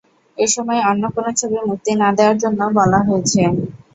এ 0.37 0.45
সময় 0.47 0.81
অন্য 0.89 1.03
কোনো 1.15 1.29
ছবি 1.39 1.57
মুক্তি 1.69 1.91
না 1.95 2.09
দেওয়ার 2.17 2.37
জন্য 2.43 2.59
বলা 2.77 2.99
হয়েছে। 3.07 3.41